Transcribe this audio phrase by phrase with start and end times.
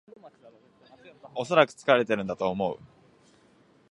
[1.35, 2.79] おそらく疲れてるんだと思う